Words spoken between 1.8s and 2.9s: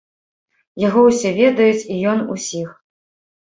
і ён усіх.